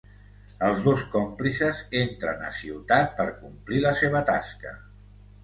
[0.67, 4.75] Els dos còmplices entren a ciutat per complir la seva tasca.